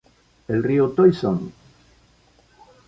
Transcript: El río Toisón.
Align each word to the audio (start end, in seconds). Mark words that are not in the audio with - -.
El 0.53 0.63
río 0.63 0.89
Toisón. 0.95 1.39